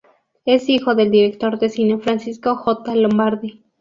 Es 0.45 0.67
hijo 0.67 0.95
del 0.95 1.11
director 1.11 1.59
de 1.59 1.69
cine 1.69 1.99
Francisco 1.99 2.55
J. 2.55 2.95
Lombardi. 2.95 3.63